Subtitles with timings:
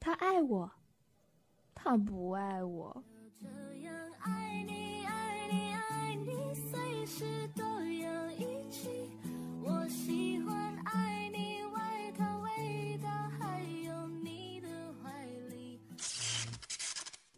[0.00, 0.70] 他爱我，
[1.74, 3.04] 他不爱我。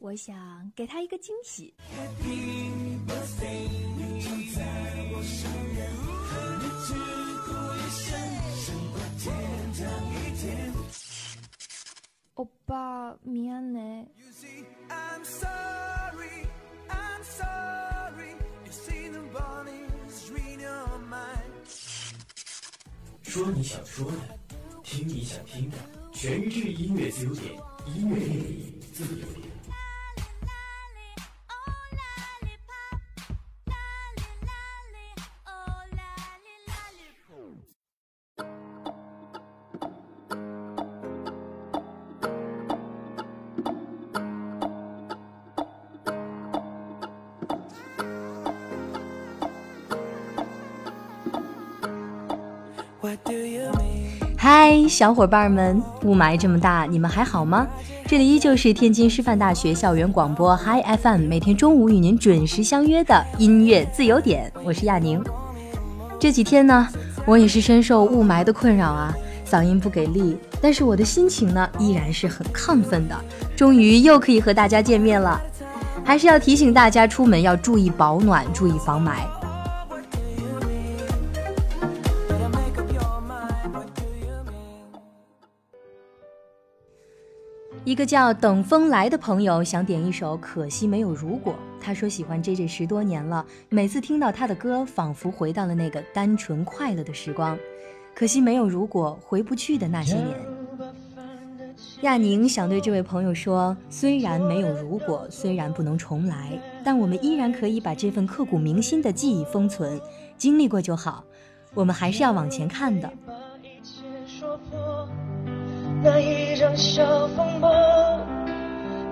[0.09, 1.73] 我想给他一个惊喜。
[12.35, 14.07] 欧巴，미안해。
[14.89, 16.45] I'm sorry,
[16.89, 18.35] I'm sorry.
[18.65, 21.69] You see the bodies read your mind.
[23.23, 24.17] 说你想说的，
[24.83, 25.77] 听你想听的，
[26.13, 27.53] 全日制音乐自由点，
[27.87, 29.25] 音乐电影自由
[54.52, 57.64] 嗨，小伙伴们，雾霾这么大，你们还好吗？
[58.04, 65.22] 这里依旧是天津师范大学校园广播 Hi FM，每天中午与您准时相约的音乐自由点，我是亚宁。
[66.18, 66.88] 这几天呢，
[67.24, 69.14] 我也是深受雾霾的困扰啊，
[69.48, 73.16] 嗓音不给力，但是我的心情呢，依然是很亢奋的。
[73.54, 75.40] 终于又可以和大家见面了，
[76.04, 79.18] 还是要提醒大家出门要注意保暖，注意防霾。
[87.82, 97.58] 一个叫等风来的朋友想点一首《可惜没有如果》，他说喜欢 J J 十多年了，每次听到他的歌，仿佛回到了那个单纯快乐的时光。
[98.14, 100.36] 可惜没有如果，回不去的那些年。
[102.02, 109.98] 亚宁想对这位朋友说：虽然没有如果，虽然不能重来，但我们依然可以把这份刻骨铭心的记忆封存。
[110.36, 111.24] 经历过就好，
[111.72, 113.10] 我们还是要往前看的。
[113.62, 114.99] 一切说破
[116.02, 117.70] 那一场小风波，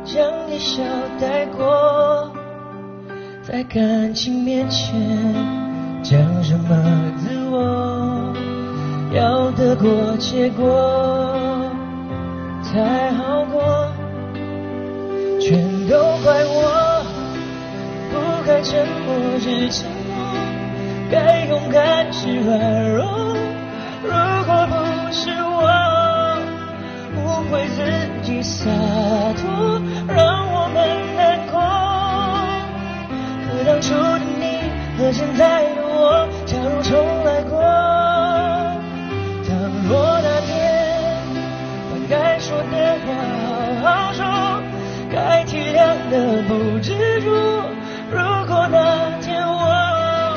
[0.05, 0.83] 将一笑
[1.21, 2.33] 带过，
[3.43, 4.99] 在感情面前
[6.03, 6.75] 讲什么
[7.19, 8.33] 自我，
[9.13, 11.71] 要得过且过
[12.63, 13.87] 才好过，
[15.39, 17.05] 全都怪我，
[18.11, 18.17] 不
[18.47, 20.17] 该沉默是沉默，
[21.11, 23.05] 该勇敢是软弱，
[24.03, 24.11] 如
[24.47, 25.78] 果不是我。
[27.49, 27.81] 误会自
[28.23, 28.69] 己洒
[29.41, 30.77] 脱，让我们
[31.17, 31.59] 难过。
[33.47, 34.45] 可当初的你
[34.99, 37.59] 和现在的我，假如重来过，
[39.45, 39.49] 倘
[39.89, 40.53] 若那天
[41.91, 43.09] 把该说的话
[43.83, 44.21] 好好说，
[45.11, 46.93] 该体谅的不执
[47.23, 47.27] 着。
[48.11, 48.77] 如果那
[49.23, 50.37] 天我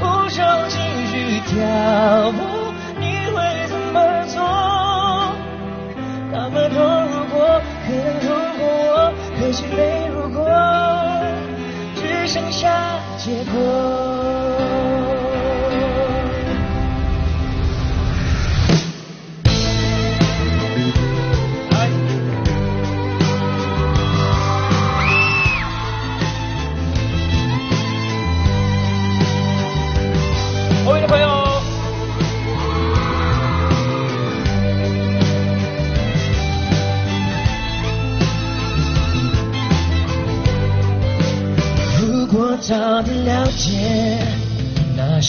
[0.00, 2.53] 不想继续挑拨，
[12.34, 14.13] 剩下结果。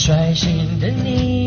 [0.06, 1.45] 率性的你，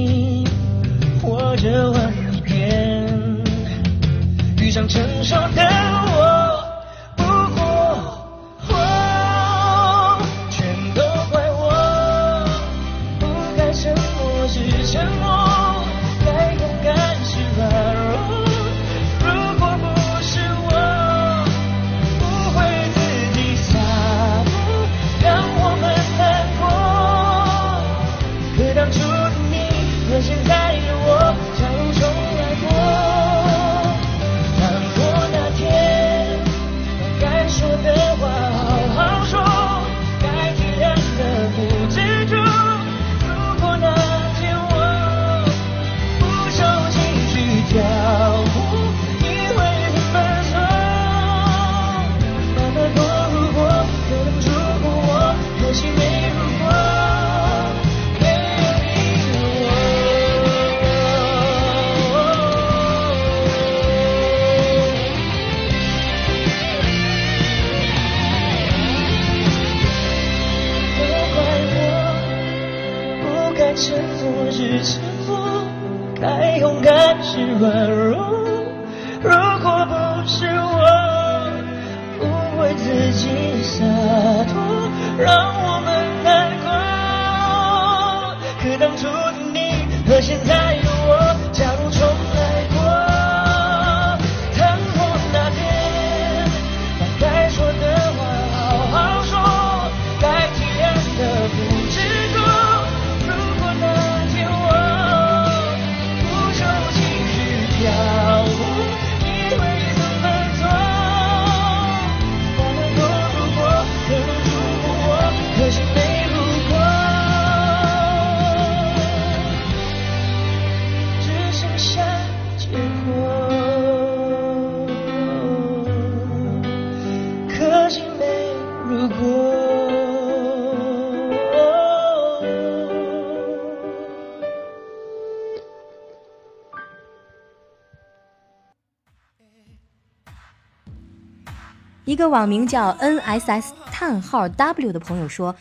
[142.19, 145.55] 个网名叫 NSS 叹号 W 的朋友说，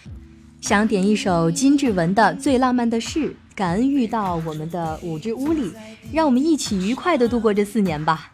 [0.60, 5.72] 想点一首金志文的《最浪漫的事》，感恩遇到我们的五只乌里，
[6.12, 8.32] 让我们一起愉快的度过这四年吧。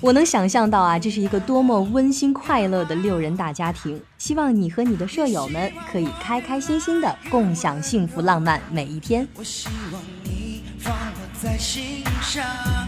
[0.00, 4.00] 我能想象到啊，这是一个多么温馨快乐的六人大家庭。
[4.18, 9.26] 希望你和你的舍友们可以开开心心的共享幸福浪漫每一天。
[9.34, 12.87] 我希望你放我在心上。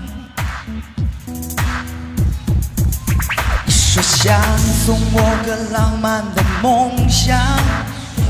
[4.22, 4.38] 想
[4.84, 7.38] 送我个浪漫的梦想，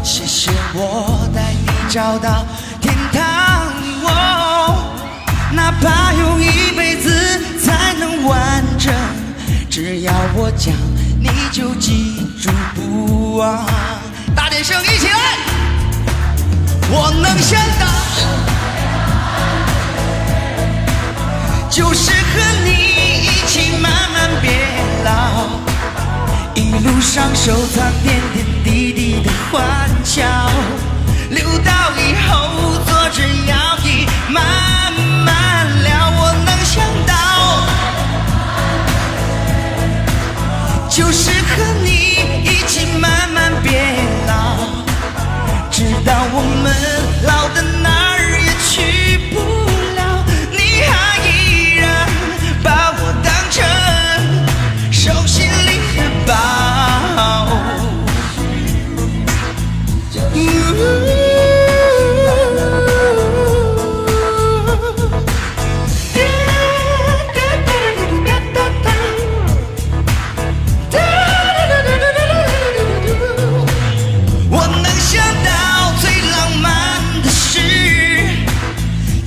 [0.04, 2.46] 谢谢我带你找到
[2.80, 3.20] 天堂。
[4.04, 4.84] 哦，
[5.50, 7.10] 哪怕用一辈子
[7.58, 8.94] 才能完整，
[9.68, 10.72] 只要我讲，
[11.18, 13.66] 你就记住不忘。
[14.36, 15.18] 大点声，一起来！
[16.88, 17.86] 我能想到。
[21.68, 22.70] 就是和你
[23.26, 24.52] 一起慢慢变
[25.04, 25.48] 老，
[26.70, 30.24] 一路上收藏点点滴滴的欢笑，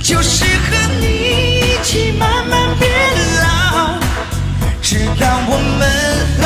[0.04, 2.90] 就是和你一起慢慢变
[3.40, 3.98] 老，
[4.82, 6.43] 直到我们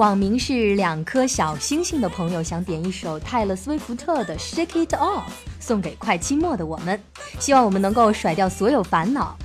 [0.00, 5.18] 网名是两颗小星星的朋友想点一首泰勒·斯威夫特的《Shake It Off》，
[5.60, 6.98] 送给快期末的我们，
[7.38, 9.36] 希望我们能够甩掉所有烦恼。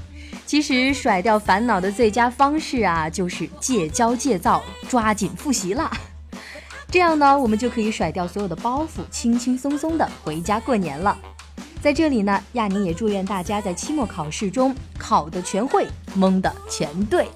[0.46, 5.92] 其实甩掉烦恼的最佳方式啊，就是戒骄戒躁，抓紧复习啦。
[6.90, 11.18] 这样呢，我们就可以甩掉所有的包袱，轻轻松松的回家过年了。
[11.82, 17.28] 在这里呢，亚宁也祝愿大家在期末考试中考的全会，蒙的全对。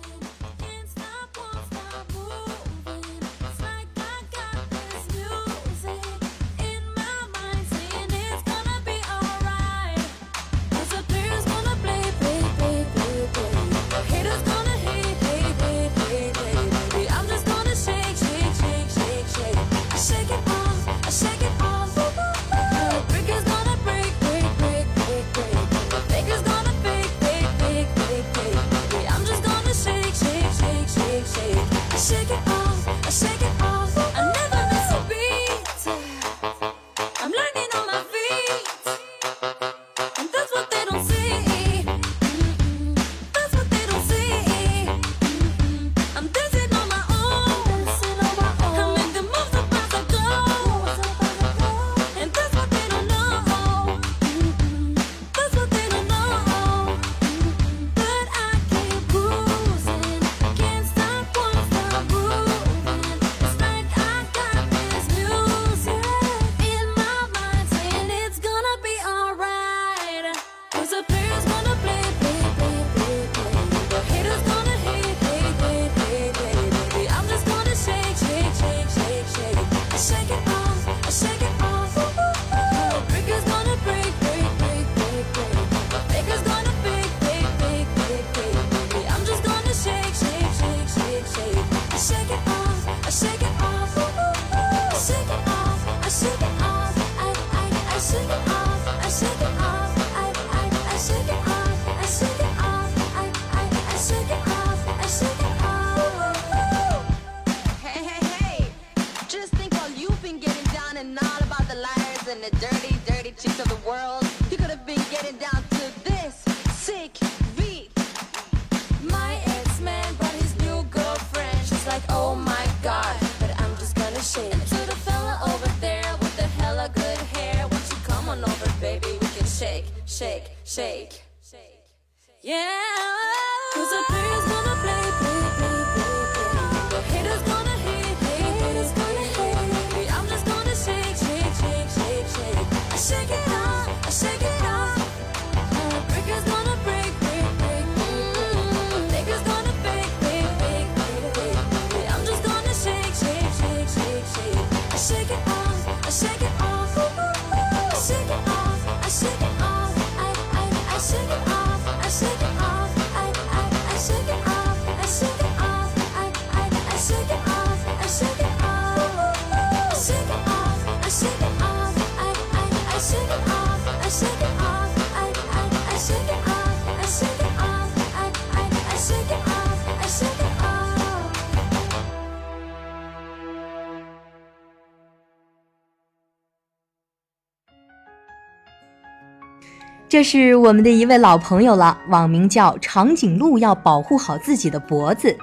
[190.09, 195.37] 这是我们的一位老朋友了，网名叫长颈鹿，要保护好自己的脖子。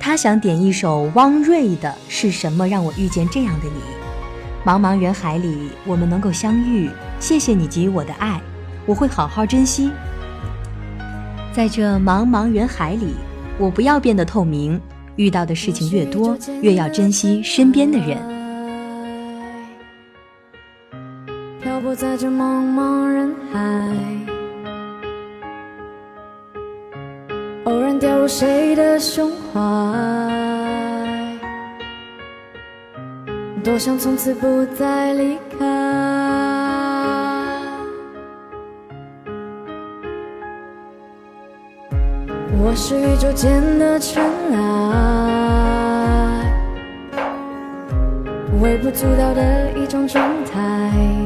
[0.00, 3.80] 他想点一首汪瑞的《是什么让我遇见这样的你》。
[4.68, 8.40] 茫茫人海里，我们能够相遇，谢谢你给予我的爱，
[8.84, 9.92] 我会好好珍惜。
[11.52, 13.14] 在这茫茫人海里，
[13.58, 14.80] 我不要变得透明，
[15.14, 18.39] 遇到的事情越多，越要珍惜身边的人。
[22.00, 23.60] 在这茫茫人海，
[27.64, 29.60] 偶然掉入谁的胸怀，
[33.62, 35.66] 多想从此不再离开。
[42.62, 46.50] 我是宇宙间的尘埃，
[48.62, 51.19] 微不足道的一种状态。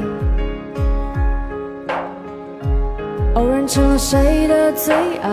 [3.35, 5.29] 偶然成了谁的最爱，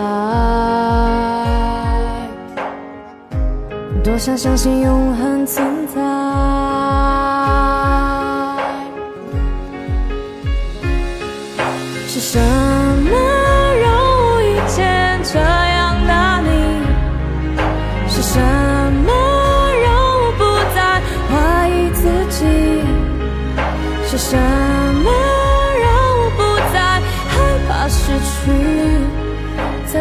[4.02, 5.81] 多想相信永恒存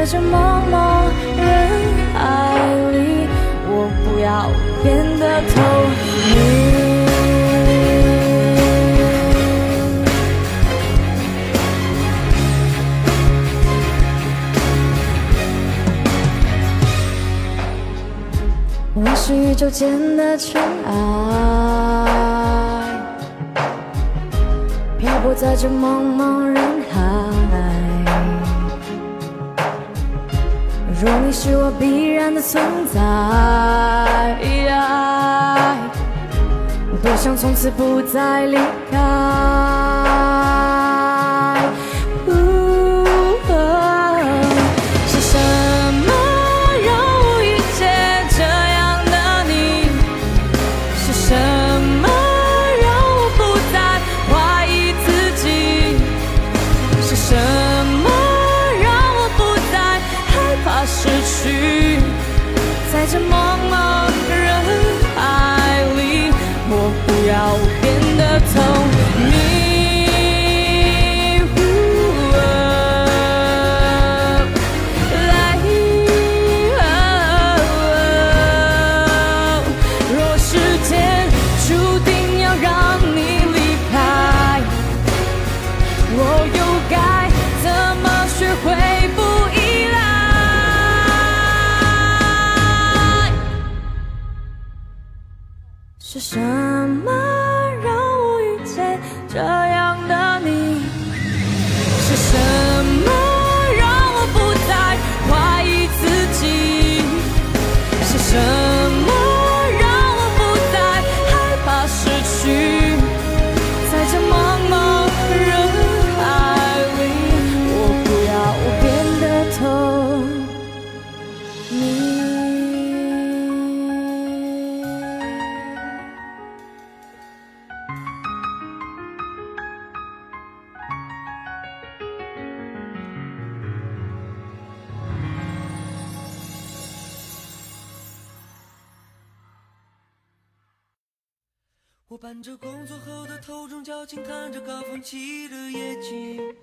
[0.02, 0.24] 在这茫
[0.72, 1.06] 茫
[1.38, 1.46] 人
[2.16, 2.18] 海
[2.92, 3.28] 里，
[3.68, 4.50] 我不要
[4.82, 5.62] 变得透
[5.94, 6.42] 明。
[18.96, 20.90] 我是宇宙间的尘埃，
[24.98, 26.71] 漂泊在这茫茫人
[31.04, 33.00] 若你是我必然的存在，
[37.02, 38.56] 多想从此不再离
[38.92, 39.81] 开。
[68.32, 68.91] 变得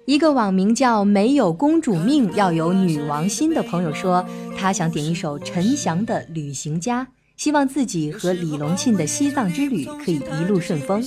[0.07, 4.27] 一个网名叫“没有公主命，要有女王心”的朋友说，
[4.57, 7.05] 他想点一首陈翔的《旅行家》，
[7.37, 11.05] 希望自己和李隆庆的西藏之旅可以一路顺风。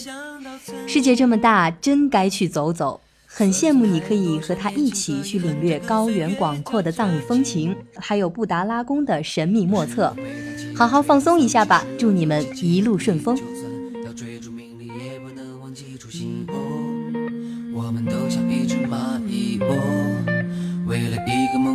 [0.87, 3.01] 世界这么大，真该去走走。
[3.25, 10.15] 很羡慕你可以和他一起去领略高原广阔的藏语风情，还有布达拉宫的神秘莫测。
[10.75, 13.37] 好好放松一下吧，祝你们一路顺风。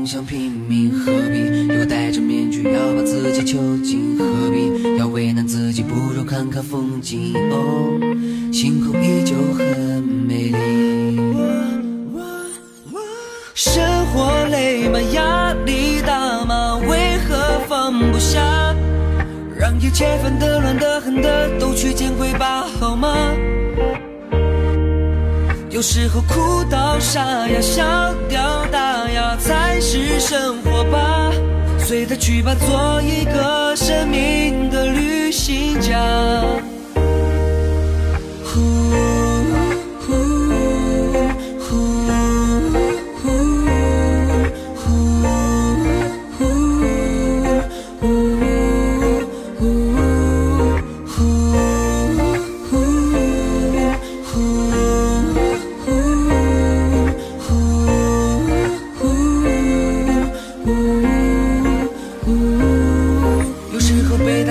[0.07, 4.16] 想拼命，何必又戴着面具要把自己囚禁？
[4.16, 5.83] 何必要为难自己？
[5.83, 7.35] 不如看看风景。
[7.51, 7.99] 哦，
[8.53, 11.19] 星空依旧很美丽。
[13.53, 15.01] 生活累吗？
[15.12, 16.77] 压力大吗？
[16.87, 18.75] 为何放不下？
[19.59, 23.35] 让一切烦的、乱的、恨的都去见鬼吧，好吗？
[25.77, 27.85] 有时候哭到沙哑，笑
[28.31, 31.31] 掉大牙才是生活吧。
[31.79, 36.01] 随它去吧，做一个生命的旅行家。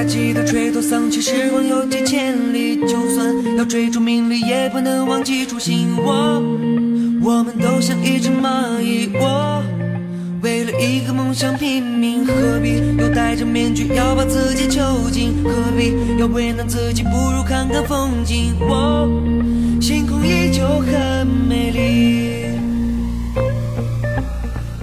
[0.08, 5.90] 记得垂头丧气，时光有几千里，就算要追逐名利，也不能忘记初心。
[5.98, 6.42] 我，
[7.22, 9.64] 我们都像一只蚂蚁我，
[10.42, 15.34] 为了一个梦想拼命，何必又戴着面具要把自己囚禁？
[15.44, 17.04] 何必要为难自己？
[17.04, 18.56] 不如看看风景。
[18.60, 19.10] 我，
[19.82, 22.46] 星空依旧很美丽。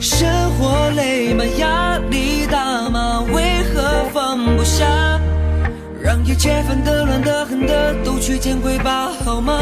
[0.01, 1.45] 生活累吗？
[1.59, 3.25] 压力大吗？
[3.33, 4.85] 为何放不下？
[6.43, 9.61] 一切烦的、乱的、狠的都去见鬼吧，好吗？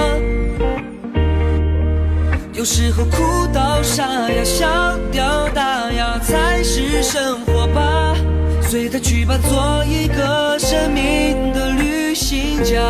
[2.55, 8.17] 有时候哭到沙哑，笑掉大牙才是生活吧。
[8.63, 12.81] 随他去吧，做一个生命的旅行家。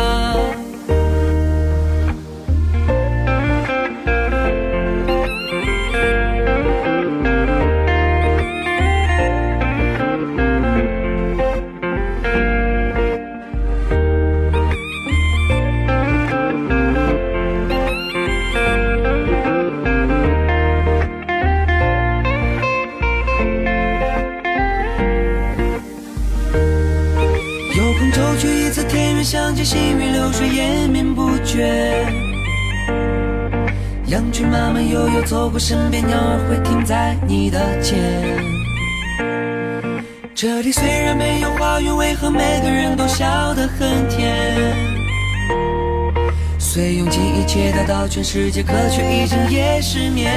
[48.01, 50.33] 到全世界，可却一整夜失眠。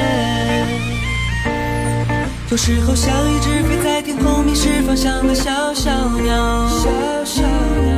[2.50, 6.90] 有时候像一只飞在天空迷失方向的小小鸟，小
[7.24, 7.94] 小鸟。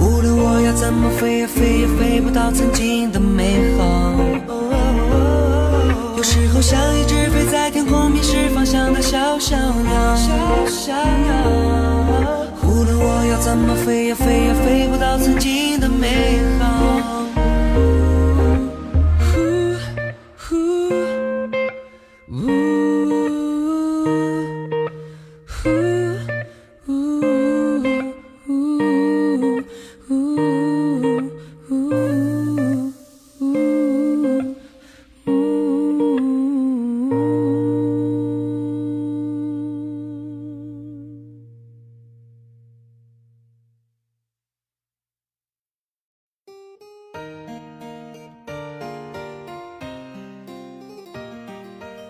[0.00, 4.12] 无论我要怎么飞呀飞也飞不到曾经的美好。
[6.18, 10.28] 有时候像一只飞在天空迷失方向的小小鸟，小
[10.66, 11.32] 小鸟。
[12.64, 17.24] 无论我要怎么飞呀飞也飞不到曾经的美好。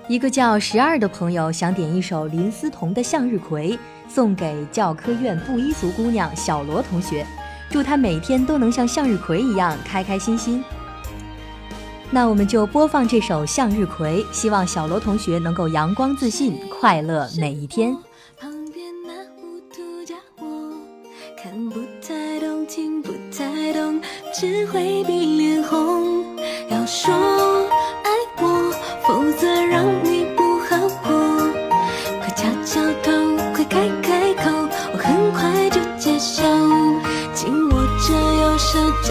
[0.09, 3.73] 一个叫十二的朋友想点一首林思彤的《向日葵》，
[4.09, 7.27] 送给教科院布依族姑娘小罗同学，
[7.68, 10.64] 祝她每天都能像向日葵一样开开心心。
[12.11, 17.94] 那我们就播放这首《向日葵》，希望小罗同学能够阳光自信，快乐每一天。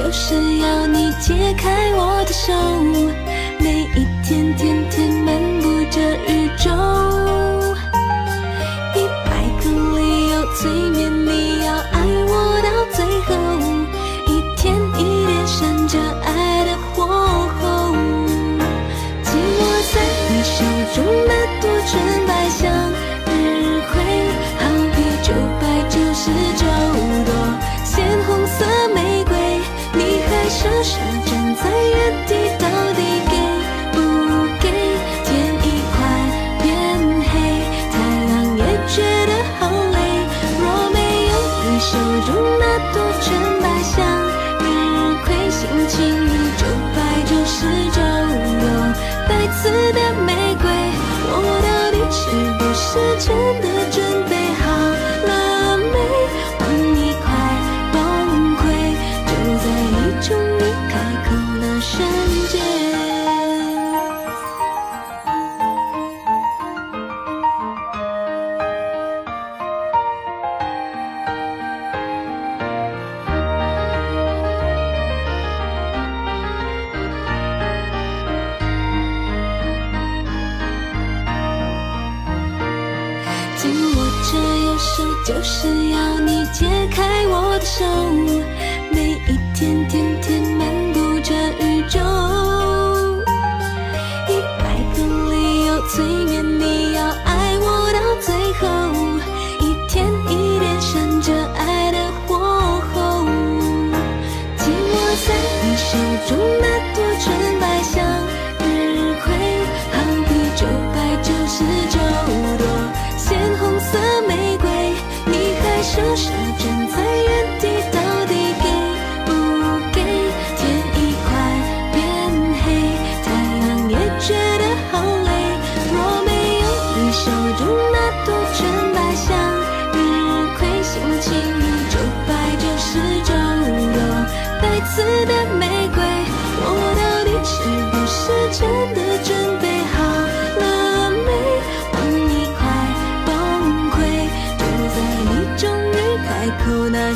[0.08, 2.54] 就是要你解开我的手
[3.60, 5.57] 每一天天天慢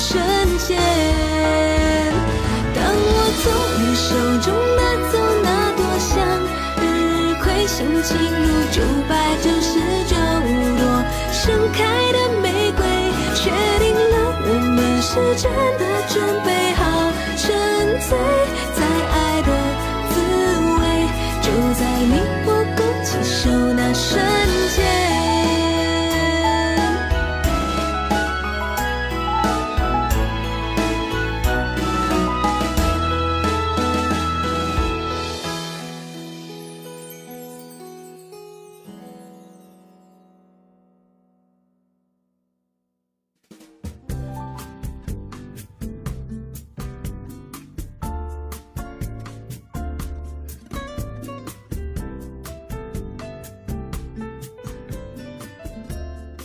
[0.02, 0.18] 瞬
[0.58, 0.70] 间。
[2.74, 3.46] 当我从
[3.78, 4.10] 你手
[4.42, 6.10] 中拿走那朵向
[6.82, 6.84] 日
[7.44, 9.12] 葵，心情如九百
[9.44, 9.70] 九十
[10.10, 10.16] 九
[10.80, 10.84] 朵
[11.32, 11.80] 盛开
[12.14, 12.82] 的玫瑰，
[13.36, 13.42] 确
[13.80, 15.46] 定了我们是真
[15.78, 16.82] 的准备好
[17.38, 17.46] 沉
[18.02, 18.18] 醉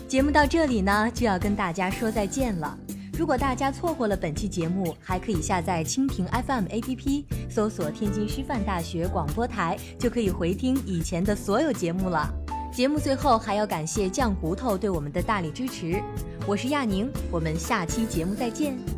[0.09, 2.79] 节目到这里呢，就要跟大家说再见了。
[3.19, 12.33] 如果大家错过了本期节目，还可以下载蜻蜓 FM APP，搜索天津师范大学广播台，就可以回听以前的所有节目了。
[12.73, 16.01] 节目最后还要感谢酱骨头对我们的大力支持。
[16.47, 18.96] 我是亚宁，我们下期节目再见。